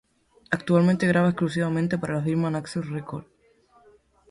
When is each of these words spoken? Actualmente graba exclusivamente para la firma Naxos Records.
Actualmente 0.49 1.05
graba 1.05 1.29
exclusivamente 1.29 1.99
para 1.99 2.15
la 2.15 2.23
firma 2.23 2.49
Naxos 2.49 2.89
Records. 2.89 3.29